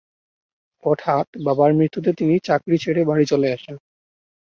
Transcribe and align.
হঠাৎ 0.83 1.27
বাবার 1.45 1.71
মৃত্যুতে 1.73 2.11
তিনি 2.13 2.35
চাকরি 2.39 2.77
ছেড়ে 2.77 3.01
বাড়ি 3.05 3.25
চলে 3.25 3.47
আসেন। 3.53 3.75